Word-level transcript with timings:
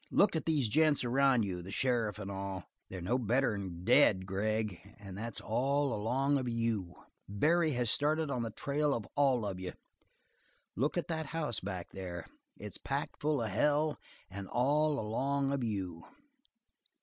Look 0.09 0.35
at 0.35 0.45
these 0.45 0.67
gents 0.67 1.03
around 1.03 1.43
you, 1.43 1.61
the 1.61 1.69
sheriff 1.69 2.17
and 2.17 2.31
all 2.31 2.63
they're 2.89 3.01
no 3.03 3.19
better'n 3.19 3.83
dead, 3.83 4.25
Gregg, 4.25 4.95
and 4.97 5.15
that's 5.15 5.39
all 5.39 5.93
along 5.93 6.39
of 6.39 6.49
you. 6.49 6.95
Barry 7.29 7.73
has 7.73 7.91
started 7.91 8.31
on 8.31 8.41
the 8.41 8.49
trail 8.49 8.95
of 8.95 9.05
all 9.15 9.45
of 9.45 9.59
you. 9.59 9.73
Look 10.75 10.97
at 10.97 11.07
that 11.09 11.27
house 11.27 11.59
back 11.59 11.89
there. 11.91 12.25
It's 12.57 12.79
packed 12.79 13.21
full 13.21 13.43
of 13.43 13.51
hell, 13.51 13.99
and 14.27 14.47
all 14.47 14.99
along 14.99 15.53
of 15.53 15.63
you. 15.63 16.01